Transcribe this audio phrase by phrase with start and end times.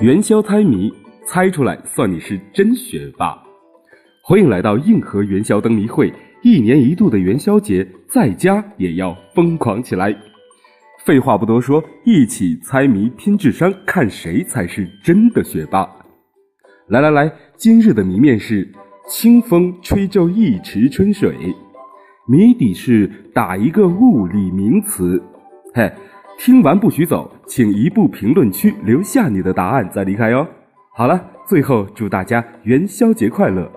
[0.00, 0.92] 元宵猜谜，
[1.24, 3.40] 猜出来算你是真学霸。
[4.22, 6.12] 欢迎来到硬核元宵灯谜会，
[6.42, 10.14] 一年一度的元宵节，在家也要疯狂起来。
[11.04, 15.88] 废话不多说，一起猜谜拼智商，看谁才是真的学霸。
[16.88, 18.68] 来来来，今日的谜面是：
[19.08, 21.36] 清风吹皱一池春水。
[22.26, 25.22] 谜底是打一个物理名词。
[25.72, 25.90] 嘿。
[26.38, 30.46] 听完不许走，请移步评论区留下你的答案再离开哟。
[30.92, 33.70] 好了，最后祝大家元宵节快乐！